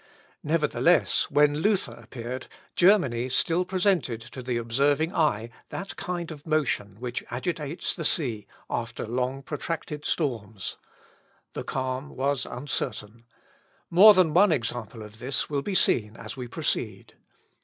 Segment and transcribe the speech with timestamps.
[0.41, 6.95] Nevertheless, when Luther appeared, Germany still presented to the observing eye that kind of motion
[6.99, 10.77] which agitates the sea after long protracted storms.
[11.53, 13.25] The calm was uncertain.
[13.91, 17.13] More than one example of this will be seen as we proceed.